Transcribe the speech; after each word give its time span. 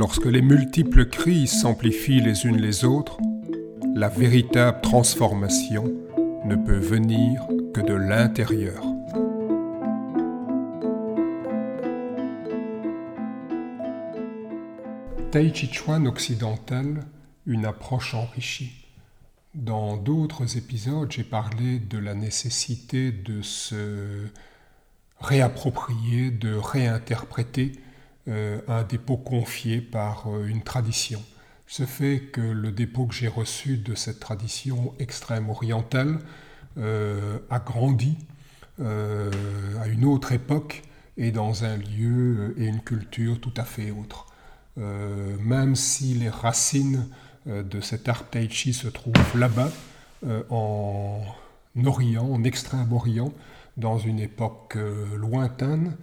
Lorsque 0.00 0.24
les 0.24 0.40
multiples 0.40 1.10
crises 1.10 1.60
s'amplifient 1.60 2.22
les 2.22 2.46
unes 2.46 2.56
les 2.56 2.86
autres, 2.86 3.18
la 3.94 4.08
véritable 4.08 4.80
transformation 4.80 5.92
ne 6.46 6.56
peut 6.56 6.78
venir 6.78 7.46
que 7.74 7.82
de 7.82 7.92
l'intérieur. 7.92 8.82
Tai 15.32 15.52
Chi 15.52 15.70
Chuan 15.70 16.06
occidental, 16.06 17.04
une 17.44 17.66
approche 17.66 18.14
enrichie. 18.14 18.86
Dans 19.54 19.98
d'autres 19.98 20.56
épisodes, 20.56 21.12
j'ai 21.12 21.24
parlé 21.24 21.78
de 21.78 21.98
la 21.98 22.14
nécessité 22.14 23.12
de 23.12 23.42
se 23.42 24.24
réapproprier, 25.20 26.30
de 26.30 26.54
réinterpréter 26.54 27.72
un 28.26 28.82
dépôt 28.82 29.16
confié 29.16 29.80
par 29.80 30.26
euh, 30.28 30.46
une 30.46 30.62
tradition. 30.62 31.22
Ce 31.66 31.84
fait 31.84 32.20
que 32.32 32.40
le 32.40 32.72
dépôt 32.72 33.06
que 33.06 33.14
j'ai 33.14 33.28
reçu 33.28 33.76
de 33.78 33.94
cette 33.94 34.20
tradition 34.20 34.94
extrême 34.98 35.48
orientale 35.48 36.18
euh, 36.78 37.38
a 37.48 37.58
grandi 37.58 38.16
à 38.82 39.88
une 39.88 40.06
autre 40.06 40.32
époque 40.32 40.82
et 41.18 41.32
dans 41.32 41.64
un 41.64 41.76
lieu 41.76 42.54
et 42.56 42.64
une 42.64 42.80
culture 42.80 43.38
tout 43.38 43.52
à 43.58 43.64
fait 43.64 43.90
autre. 43.90 44.26
même 44.78 45.76
si 45.76 46.14
les 46.14 46.30
racines 46.30 47.06
de 47.44 47.80
cet 47.82 48.08
art 48.08 48.30
tai 48.30 48.48
se 48.48 48.88
trouvent 48.88 49.38
là-bas, 49.38 49.70
en 50.48 51.20
Orient, 51.84 52.24
en 52.24 52.42
Extrême-Orient, 52.42 53.34
dans 53.76 53.98
une 53.98 54.18
époque 54.18 54.78
lointaine, 55.14 55.98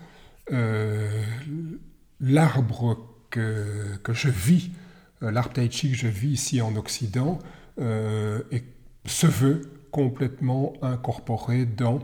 l'arbre 2.19 2.97
que, 3.29 3.97
que, 4.03 4.13
je 4.13 4.29
vis, 4.29 4.71
euh, 5.23 5.31
l'arbre 5.31 5.53
tai 5.53 5.69
chi 5.69 5.91
que 5.91 5.97
je 5.97 6.07
vis 6.07 6.29
ici 6.29 6.61
en 6.61 6.75
Occident, 6.75 7.39
euh, 7.79 8.41
se 9.05 9.27
veut 9.27 9.61
complètement 9.91 10.73
incorporé 10.81 11.65
dans 11.65 11.99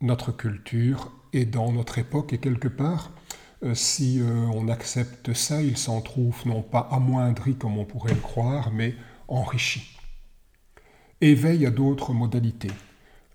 notre 0.00 0.32
culture 0.32 1.12
et 1.32 1.44
dans 1.44 1.72
notre 1.72 1.98
époque. 1.98 2.32
Et 2.32 2.38
quelque 2.38 2.68
part, 2.68 3.12
euh, 3.62 3.74
si 3.74 4.20
on 4.52 4.68
accepte 4.68 5.32
ça, 5.32 5.62
il 5.62 5.76
s'en 5.76 6.00
trouve 6.00 6.46
non 6.46 6.62
pas 6.62 6.88
amoindri 6.90 7.56
comme 7.56 7.78
on 7.78 7.84
pourrait 7.84 8.14
le 8.14 8.20
croire, 8.20 8.70
mais 8.72 8.94
enrichi. 9.28 9.96
Éveil 11.20 11.64
à 11.64 11.70
d'autres 11.70 12.12
modalités. 12.12 12.70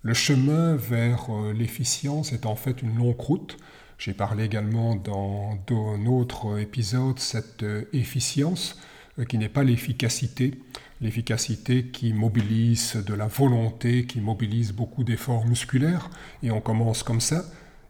Le 0.04 0.14
chemin 0.14 0.76
vers 0.76 1.30
l'efficience 1.54 2.32
est 2.34 2.46
en 2.46 2.56
fait 2.56 2.82
une 2.82 2.96
longue 2.98 3.20
route 3.20 3.58
j'ai 4.02 4.14
parlé 4.14 4.46
également 4.46 4.96
dans 4.96 5.60
un 5.70 6.06
autre 6.08 6.60
épisode 6.60 7.20
cette 7.20 7.62
euh, 7.62 7.84
efficience 7.94 8.80
euh, 9.20 9.26
qui 9.26 9.38
n'est 9.38 9.48
pas 9.48 9.64
l'efficacité, 9.64 10.60
l'efficacité 11.02 11.86
qui 11.86 12.12
mobilise 12.12 12.96
de 12.96 13.14
la 13.14 13.28
volonté, 13.28 14.08
qui 14.08 14.20
mobilise 14.20 14.74
beaucoup 14.74 15.04
d'efforts 15.04 15.46
musculaires, 15.46 16.10
et 16.42 16.50
on 16.50 16.62
commence 16.62 17.04
comme 17.04 17.22
ça. 17.22 17.46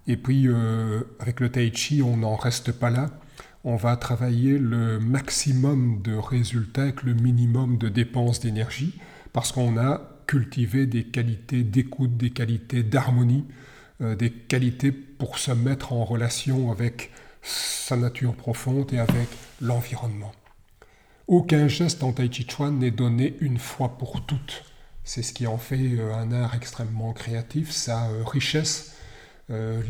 Et 0.05 0.17
puis 0.17 0.49
euh, 0.49 0.99
avec 1.21 1.39
le 1.39 1.49
tai 1.49 1.71
chi, 1.73 2.01
on 2.01 2.17
n'en 2.17 2.35
reste 2.35 2.73
pas 2.73 2.89
là. 2.89 3.09
On 3.63 3.77
va 3.77 3.95
travailler 3.95 4.57
le 4.57 4.99
maximum 4.99 6.01
de 6.01 6.13
résultats 6.13 6.81
avec 6.81 7.03
le 7.03 7.13
minimum 7.13 7.77
de 7.77 7.87
dépenses 7.87 8.41
d'énergie, 8.41 8.99
parce 9.31 9.53
qu'on 9.53 9.77
a 9.77 10.01
cultivé 10.27 10.87
des 10.87 11.05
qualités 11.05 11.63
d'écoute, 11.63 12.17
des 12.17 12.31
qualités 12.31 12.83
d'harmonie, 12.83 13.45
des 14.01 14.31
qualités 14.31 14.91
pour 14.91 15.37
se 15.37 15.51
mettre 15.51 15.93
en 15.93 16.03
relation 16.03 16.71
avec 16.71 17.11
sa 17.41 17.95
nature 17.95 18.35
profonde 18.35 18.91
et 18.93 18.99
avec 18.99 19.27
l'environnement. 19.61 20.31
Aucun 21.27 21.67
geste 21.67 22.03
en 22.03 22.11
Tai 22.11 22.29
Chi 22.31 22.45
Chuan 22.47 22.79
n'est 22.79 22.91
donné 22.91 23.35
une 23.39 23.57
fois 23.57 23.97
pour 23.97 24.25
toutes. 24.25 24.63
C'est 25.03 25.23
ce 25.23 25.33
qui 25.33 25.47
en 25.47 25.57
fait 25.57 25.97
euh, 25.97 26.13
un 26.13 26.31
art 26.31 26.55
extrêmement 26.55 27.13
créatif, 27.13 27.71
sa 27.71 28.09
euh, 28.09 28.23
richesse. 28.23 28.95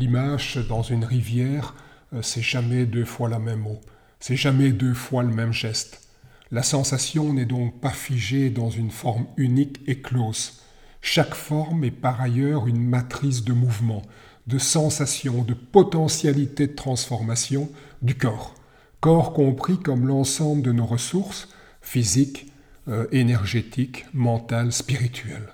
L'image 0.00 0.56
dans 0.68 0.82
une 0.82 1.04
rivière, 1.04 1.76
c'est 2.20 2.42
jamais 2.42 2.84
deux 2.84 3.04
fois 3.04 3.28
la 3.28 3.38
même 3.38 3.64
eau, 3.64 3.80
c'est 4.18 4.34
jamais 4.34 4.72
deux 4.72 4.92
fois 4.92 5.22
le 5.22 5.32
même 5.32 5.52
geste. 5.52 6.08
La 6.50 6.64
sensation 6.64 7.32
n'est 7.32 7.46
donc 7.46 7.80
pas 7.80 7.90
figée 7.90 8.50
dans 8.50 8.70
une 8.70 8.90
forme 8.90 9.26
unique 9.36 9.80
et 9.86 10.00
close. 10.00 10.62
Chaque 11.02 11.34
forme 11.34 11.82
est 11.84 11.90
par 11.90 12.20
ailleurs 12.20 12.68
une 12.68 12.82
matrice 12.82 13.44
de 13.44 13.52
mouvement, 13.52 14.02
de 14.46 14.56
sensation, 14.58 15.42
de 15.42 15.52
potentialité 15.52 16.68
de 16.68 16.74
transformation 16.74 17.68
du 18.02 18.14
corps. 18.14 18.54
Corps 19.00 19.32
compris 19.32 19.78
comme 19.78 20.06
l'ensemble 20.06 20.62
de 20.62 20.70
nos 20.70 20.86
ressources 20.86 21.48
physiques, 21.82 22.46
euh, 22.88 23.06
énergétiques, 23.10 24.06
mentales, 24.14 24.72
spirituelles. 24.72 25.52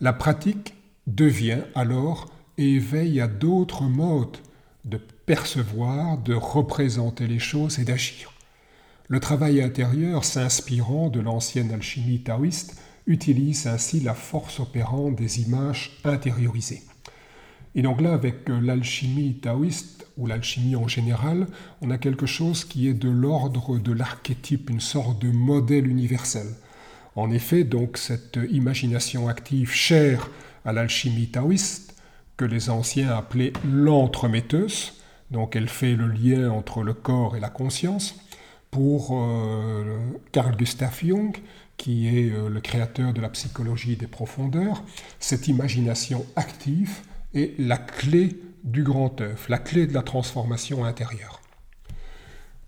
La 0.00 0.12
pratique 0.12 0.74
devient 1.06 1.62
alors 1.76 2.28
éveil 2.58 3.20
à 3.20 3.28
d'autres 3.28 3.84
modes 3.84 4.38
de 4.84 4.96
percevoir, 4.96 6.18
de 6.18 6.34
représenter 6.34 7.28
les 7.28 7.38
choses 7.38 7.78
et 7.78 7.84
d'agir. 7.84 8.32
Le 9.08 9.20
travail 9.20 9.62
intérieur, 9.62 10.24
s'inspirant 10.24 11.08
de 11.08 11.20
l'ancienne 11.20 11.72
alchimie 11.72 12.20
taoïste, 12.20 12.76
utilise 13.06 13.66
ainsi 13.66 14.00
la 14.00 14.14
force 14.14 14.60
opérante 14.60 15.16
des 15.16 15.40
images 15.40 15.98
intériorisées. 16.04 16.82
Et 17.74 17.82
donc 17.82 18.00
là, 18.00 18.14
avec 18.14 18.48
euh, 18.48 18.60
l'alchimie 18.60 19.34
taoïste, 19.34 19.96
ou 20.16 20.26
l'alchimie 20.26 20.76
en 20.76 20.88
général, 20.88 21.46
on 21.82 21.90
a 21.90 21.98
quelque 21.98 22.26
chose 22.26 22.64
qui 22.64 22.88
est 22.88 22.94
de 22.94 23.10
l'ordre 23.10 23.78
de 23.78 23.92
l'archétype, 23.92 24.70
une 24.70 24.80
sorte 24.80 25.20
de 25.20 25.30
modèle 25.30 25.86
universel. 25.86 26.46
En 27.16 27.30
effet, 27.30 27.64
donc 27.64 27.98
cette 27.98 28.38
imagination 28.50 29.28
active 29.28 29.70
chère 29.70 30.30
à 30.64 30.72
l'alchimie 30.72 31.28
taoïste, 31.28 31.94
que 32.36 32.44
les 32.44 32.70
anciens 32.70 33.16
appelaient 33.16 33.52
l'entremetteuse, 33.70 34.94
donc 35.30 35.56
elle 35.56 35.68
fait 35.68 35.96
le 35.96 36.08
lien 36.08 36.50
entre 36.50 36.82
le 36.82 36.94
corps 36.94 37.36
et 37.36 37.40
la 37.40 37.48
conscience, 37.48 38.16
pour 38.76 39.08
euh, 39.12 39.96
Carl 40.32 40.54
Gustav 40.54 41.00
Jung, 41.02 41.34
qui 41.78 42.08
est 42.08 42.30
euh, 42.30 42.50
le 42.50 42.60
créateur 42.60 43.14
de 43.14 43.22
la 43.22 43.30
psychologie 43.30 43.96
des 43.96 44.06
profondeurs, 44.06 44.84
cette 45.18 45.48
imagination 45.48 46.26
active 46.36 46.98
est 47.32 47.58
la 47.58 47.78
clé 47.78 48.38
du 48.64 48.82
grand 48.82 49.18
œuvre, 49.22 49.40
la 49.48 49.56
clé 49.56 49.86
de 49.86 49.94
la 49.94 50.02
transformation 50.02 50.84
intérieure. 50.84 51.40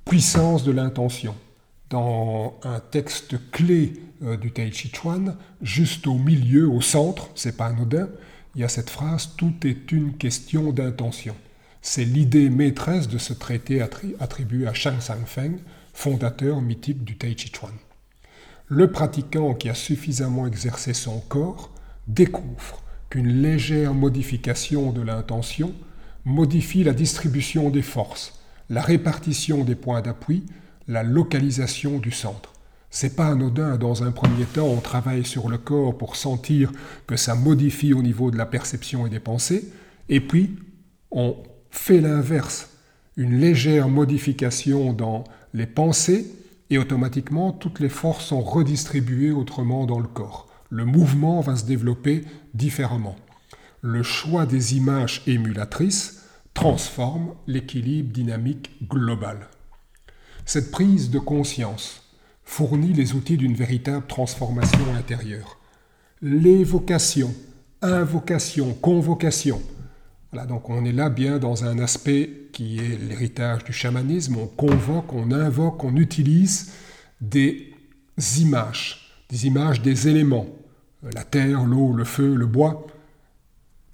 Puissance 0.06 0.64
de 0.64 0.72
l'intention. 0.72 1.34
Dans 1.90 2.58
un 2.62 2.80
texte 2.80 3.36
clé 3.50 3.92
euh, 4.22 4.38
du 4.38 4.50
Tai 4.50 4.72
Chi 4.72 4.90
Chuan, 4.90 5.36
juste 5.60 6.06
au 6.06 6.16
milieu, 6.16 6.70
au 6.70 6.80
centre, 6.80 7.28
c'est 7.34 7.58
pas 7.58 7.66
anodin, 7.66 8.08
il 8.54 8.62
y 8.62 8.64
a 8.64 8.70
cette 8.70 8.88
phrase 8.88 9.34
Tout 9.36 9.52
est 9.66 9.92
une 9.92 10.16
question 10.16 10.72
d'intention. 10.72 11.36
C'est 11.82 12.06
l'idée 12.06 12.48
maîtresse 12.48 13.08
de 13.08 13.18
ce 13.18 13.34
traité 13.34 13.82
attribué 13.82 14.66
à 14.66 14.72
Shang 14.72 15.00
Sang 15.00 15.26
Feng, 15.26 15.58
fondateur 15.98 16.60
mythique 16.62 17.02
du 17.02 17.18
Tai 17.18 17.34
Chi 17.36 17.50
Chuan 17.52 17.74
le 18.68 18.92
pratiquant 18.92 19.54
qui 19.54 19.68
a 19.68 19.74
suffisamment 19.74 20.46
exercé 20.46 20.94
son 20.94 21.18
corps 21.18 21.72
découvre 22.06 22.84
qu'une 23.10 23.42
légère 23.42 23.94
modification 23.94 24.92
de 24.92 25.02
l'intention 25.02 25.74
modifie 26.24 26.84
la 26.84 26.92
distribution 26.92 27.68
des 27.68 27.82
forces, 27.82 28.40
la 28.70 28.80
répartition 28.80 29.64
des 29.64 29.74
points 29.74 30.00
d'appui, 30.00 30.44
la 30.86 31.02
localisation 31.02 31.98
du 31.98 32.12
centre. 32.12 32.52
C'est 32.90 33.16
pas 33.16 33.26
anodin, 33.26 33.76
dans 33.76 34.04
un 34.04 34.12
premier 34.12 34.44
temps, 34.44 34.68
on 34.68 34.80
travaille 34.80 35.24
sur 35.24 35.48
le 35.48 35.58
corps 35.58 35.98
pour 35.98 36.14
sentir 36.14 36.70
que 37.08 37.16
ça 37.16 37.34
modifie 37.34 37.92
au 37.92 38.02
niveau 38.02 38.30
de 38.30 38.38
la 38.38 38.46
perception 38.46 39.04
et 39.04 39.10
des 39.10 39.18
pensées, 39.18 39.72
et 40.08 40.20
puis 40.20 40.54
on 41.10 41.36
fait 41.70 42.00
l'inverse, 42.00 42.70
une 43.16 43.40
légère 43.40 43.88
modification 43.88 44.92
dans 44.92 45.24
les 45.54 45.66
pensées 45.66 46.30
et 46.70 46.78
automatiquement 46.78 47.52
toutes 47.52 47.80
les 47.80 47.88
forces 47.88 48.26
sont 48.26 48.42
redistribuées 48.42 49.32
autrement 49.32 49.86
dans 49.86 49.98
le 49.98 50.08
corps. 50.08 50.48
Le 50.70 50.84
mouvement 50.84 51.40
va 51.40 51.56
se 51.56 51.64
développer 51.64 52.24
différemment. 52.54 53.16
Le 53.80 54.02
choix 54.02 54.44
des 54.44 54.76
images 54.76 55.22
émulatrices 55.26 56.22
transforme 56.52 57.34
l'équilibre 57.46 58.12
dynamique 58.12 58.70
global. 58.88 59.48
Cette 60.44 60.70
prise 60.70 61.10
de 61.10 61.18
conscience 61.18 62.02
fournit 62.44 62.92
les 62.92 63.14
outils 63.14 63.36
d'une 63.36 63.54
véritable 63.54 64.06
transformation 64.06 64.94
intérieure. 64.96 65.58
L'évocation, 66.20 67.32
invocation, 67.80 68.74
convocation, 68.74 69.62
voilà, 70.32 70.46
donc 70.46 70.68
on 70.68 70.84
est 70.84 70.92
là 70.92 71.08
bien 71.08 71.38
dans 71.38 71.64
un 71.64 71.78
aspect 71.78 72.47
qui 72.58 72.80
est 72.80 72.98
l'héritage 72.98 73.62
du 73.62 73.72
chamanisme. 73.72 74.36
On 74.36 74.48
convoque, 74.48 75.12
on 75.12 75.30
invoque, 75.30 75.84
on 75.84 75.94
utilise 75.94 76.72
des 77.20 77.72
images, 78.40 79.12
des 79.30 79.46
images 79.46 79.80
des 79.80 80.08
éléments, 80.08 80.48
la 81.14 81.22
terre, 81.22 81.62
l'eau, 81.62 81.92
le 81.92 82.02
feu, 82.02 82.34
le 82.34 82.46
bois, 82.46 82.84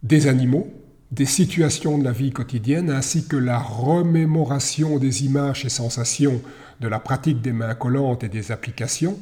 des 0.02 0.28
animaux, 0.28 0.72
des 1.10 1.26
situations 1.26 1.98
de 1.98 2.04
la 2.04 2.12
vie 2.12 2.32
quotidienne 2.32 2.88
ainsi 2.88 3.28
que 3.28 3.36
la 3.36 3.58
remémoration 3.58 4.98
des 4.98 5.26
images 5.26 5.66
et 5.66 5.68
sensations 5.68 6.40
de 6.80 6.88
la 6.88 7.00
pratique 7.00 7.42
des 7.42 7.52
mains 7.52 7.74
collantes 7.74 8.24
et 8.24 8.30
des 8.30 8.50
applications 8.50 9.18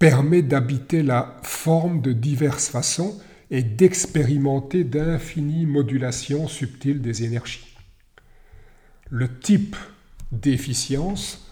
permet 0.00 0.42
d'habiter 0.42 1.04
la 1.04 1.36
forme 1.44 2.00
de 2.00 2.12
diverses 2.12 2.70
façons 2.70 3.16
et 3.52 3.62
d'expérimenter 3.62 4.82
d'infinies 4.82 5.66
modulations 5.66 6.48
subtiles 6.48 7.00
des 7.00 7.22
énergies. 7.22 7.75
Le 9.10 9.38
type 9.38 9.76
d'efficience 10.32 11.46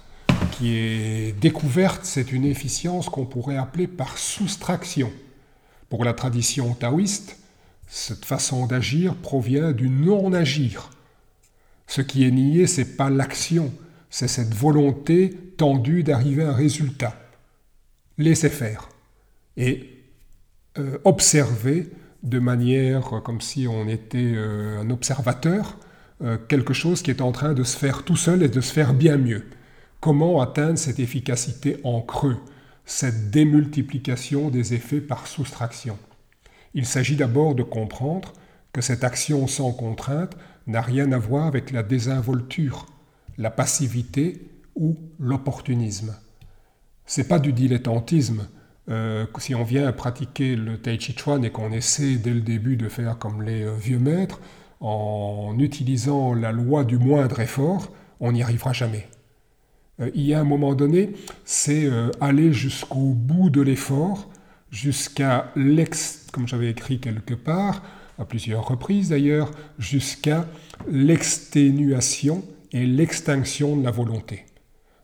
qui 0.52 0.74
est 0.74 1.38
découverte, 1.40 2.00
c'est 2.04 2.32
une 2.32 2.44
efficience 2.44 3.08
qu'on 3.08 3.26
pourrait 3.26 3.56
appeler 3.56 3.86
par 3.86 4.18
soustraction. 4.18 5.12
Pour 5.88 6.04
la 6.04 6.14
tradition 6.14 6.74
taoïste, 6.74 7.36
cette 7.86 8.24
façon 8.24 8.66
d'agir 8.66 9.14
provient 9.14 9.72
du 9.72 9.88
non-agir. 9.88 10.90
Ce 11.86 12.00
qui 12.00 12.24
est 12.24 12.30
nié, 12.32 12.66
c'est 12.66 12.96
pas 12.96 13.10
l'action, 13.10 13.72
c'est 14.10 14.28
cette 14.28 14.54
volonté 14.54 15.30
tendue 15.56 16.02
d'arriver 16.02 16.42
à 16.42 16.50
un 16.50 16.54
résultat. 16.54 17.16
Laissez 18.18 18.48
faire 18.48 18.88
et 19.56 20.02
euh, 20.78 20.98
observer 21.04 21.90
de 22.24 22.38
manière 22.40 23.22
comme 23.22 23.40
si 23.40 23.68
on 23.68 23.86
était 23.86 24.32
euh, 24.34 24.80
un 24.80 24.90
observateur 24.90 25.78
euh, 26.22 26.38
quelque 26.48 26.74
chose 26.74 27.02
qui 27.02 27.10
est 27.10 27.20
en 27.20 27.32
train 27.32 27.54
de 27.54 27.64
se 27.64 27.76
faire 27.76 28.04
tout 28.04 28.16
seul 28.16 28.42
et 28.42 28.48
de 28.48 28.60
se 28.60 28.72
faire 28.72 28.94
bien 28.94 29.16
mieux. 29.16 29.44
Comment 30.00 30.40
atteindre 30.40 30.78
cette 30.78 31.00
efficacité 31.00 31.78
en 31.82 32.00
creux, 32.00 32.36
cette 32.84 33.30
démultiplication 33.30 34.50
des 34.50 34.74
effets 34.74 35.00
par 35.00 35.26
soustraction? 35.26 35.98
Il 36.74 36.86
s'agit 36.86 37.16
d'abord 37.16 37.54
de 37.54 37.62
comprendre 37.62 38.32
que 38.72 38.80
cette 38.80 39.04
action 39.04 39.46
sans 39.46 39.72
contrainte 39.72 40.36
n'a 40.66 40.80
rien 40.80 41.10
à 41.12 41.18
voir 41.18 41.46
avec 41.46 41.70
la 41.70 41.82
désinvolture, 41.82 42.86
la 43.38 43.50
passivité 43.50 44.42
ou 44.74 44.96
l'opportunisme. 45.18 46.14
C'est 47.06 47.28
pas 47.28 47.38
du 47.38 47.52
dilettantisme. 47.52 48.48
Euh, 48.88 49.26
si 49.38 49.54
on 49.54 49.64
vient 49.64 49.90
pratiquer 49.92 50.56
le 50.56 50.78
Tai 50.78 50.98
Chi 50.98 51.14
Chuan 51.16 51.44
et 51.44 51.50
qu'on 51.50 51.72
essaie 51.72 52.16
dès 52.16 52.34
le 52.34 52.40
début 52.40 52.76
de 52.76 52.88
faire 52.88 53.18
comme 53.18 53.42
les 53.42 53.62
euh, 53.62 53.74
vieux 53.74 53.98
maîtres, 53.98 54.40
en 54.80 55.56
utilisant 55.58 56.34
la 56.34 56.52
loi 56.52 56.84
du 56.84 56.98
moindre 56.98 57.40
effort, 57.40 57.92
on 58.20 58.32
n'y 58.32 58.42
arrivera 58.42 58.72
jamais. 58.72 59.08
Euh, 60.00 60.10
il 60.14 60.22
y 60.22 60.34
a 60.34 60.40
un 60.40 60.44
moment 60.44 60.74
donné, 60.74 61.12
c'est 61.44 61.88
aller 62.20 62.52
jusqu'au 62.52 63.14
bout 63.14 63.50
de 63.50 63.60
l'effort, 63.60 64.28
jusqu'à 64.70 65.52
l'ex, 65.56 66.26
comme 66.32 66.48
j'avais 66.48 66.70
écrit 66.70 66.98
quelque 66.98 67.34
part, 67.34 67.82
à 68.18 68.24
plusieurs 68.24 68.66
reprises 68.66 69.08
d'ailleurs, 69.08 69.50
jusqu'à 69.78 70.46
l'exténuation 70.88 72.44
et 72.72 72.86
l'extinction 72.86 73.76
de 73.76 73.84
la 73.84 73.90
volonté. 73.90 74.46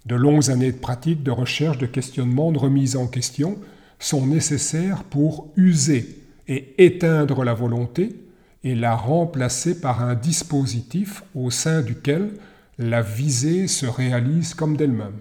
De 0.07 0.15
longues 0.15 0.51
années 0.51 0.73
de 0.73 0.79
pratique, 0.79 1.23
de 1.23 1.31
recherche, 1.31 1.79
de 1.79 1.87
questionnement, 1.87 2.53
de 2.53 2.59
remise 2.59 2.97
en 2.97 3.07
question 3.07 3.59
sont 3.99 4.27
nécessaires 4.27 5.05
pour 5.05 5.53
user 5.57 6.25
et 6.49 6.85
éteindre 6.85 7.45
la 7.45 7.55
volonté 7.55 8.17
et 8.65 8.75
la 8.75 8.95
remplacer 8.95 9.81
par 9.81 10.03
un 10.03 10.15
dispositif 10.15 11.23
au 11.35 11.51
sein 11.51 11.83
duquel 11.83 12.31
la 12.79 13.03
visée 13.03 13.69
se 13.69 13.87
réalise 13.87 14.55
comme 14.55 14.77
d'elle-même. 14.77 15.19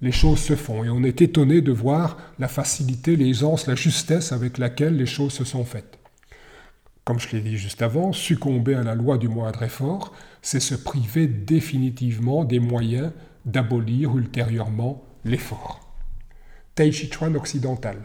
Les 0.00 0.12
choses 0.12 0.38
se 0.38 0.54
font 0.54 0.84
et 0.84 0.90
on 0.90 1.02
est 1.02 1.22
étonné 1.22 1.60
de 1.60 1.72
voir 1.72 2.18
la 2.38 2.46
facilité, 2.46 3.16
l'aisance, 3.16 3.66
la 3.66 3.74
justesse 3.74 4.30
avec 4.32 4.58
laquelle 4.58 4.96
les 4.96 5.06
choses 5.06 5.32
se 5.32 5.44
sont 5.44 5.64
faites. 5.64 5.98
Comme 7.04 7.18
je 7.18 7.30
l'ai 7.32 7.40
dit 7.40 7.56
juste 7.56 7.82
avant, 7.82 8.12
succomber 8.12 8.74
à 8.74 8.82
la 8.82 8.94
loi 8.94 9.18
du 9.18 9.28
moindre 9.28 9.62
effort, 9.62 10.12
c'est 10.42 10.60
se 10.60 10.74
priver 10.74 11.26
définitivement 11.26 12.44
des 12.44 12.60
moyens 12.60 13.12
d'abolir 13.44 14.16
ultérieurement 14.16 15.04
l'effort. 15.24 15.80
Tai 16.74 16.92
Chi 16.92 17.10
Chuan 17.10 17.34
occidental. 17.34 17.96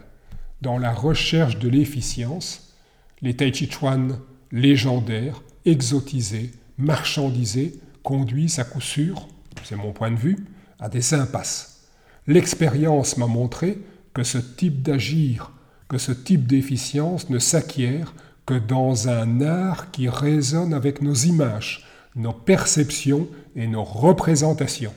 Dans 0.62 0.78
la 0.78 0.92
recherche 0.92 1.58
de 1.58 1.68
l'efficience, 1.68 2.74
les 3.22 3.36
Tai 3.36 3.52
Chuan 3.52 4.18
légendaires, 4.54 5.42
exotisés, 5.66 6.52
marchandisés, 6.78 7.74
conduisent 8.04 8.60
à 8.60 8.64
coup 8.64 8.80
sûr, 8.80 9.26
c'est 9.64 9.76
mon 9.76 9.92
point 9.92 10.12
de 10.12 10.16
vue, 10.16 10.46
à 10.78 10.88
des 10.88 11.12
impasses. 11.12 11.88
L'expérience 12.28 13.16
m'a 13.16 13.26
montré 13.26 13.78
que 14.14 14.22
ce 14.22 14.38
type 14.38 14.80
d'agir, 14.80 15.50
que 15.88 15.98
ce 15.98 16.12
type 16.12 16.46
d'efficience 16.46 17.28
ne 17.30 17.40
s'acquiert 17.40 18.14
que 18.46 18.54
dans 18.54 19.08
un 19.08 19.40
art 19.40 19.90
qui 19.90 20.08
résonne 20.08 20.72
avec 20.72 21.02
nos 21.02 21.14
images, 21.14 21.84
nos 22.14 22.32
perceptions 22.32 23.26
et 23.56 23.66
nos 23.66 23.84
représentations. 23.84 24.94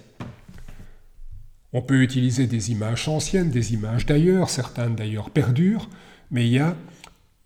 On 1.74 1.82
peut 1.82 2.04
utiliser 2.04 2.46
des 2.46 2.72
images 2.72 3.08
anciennes, 3.08 3.50
des 3.50 3.74
images 3.74 4.06
d'ailleurs, 4.06 4.52
certaines 4.52 4.96
d'ailleurs 4.96 5.32
perdurent, 5.32 5.90
mais 6.30 6.46
il 6.46 6.54
y 6.54 6.60
a 6.60 6.76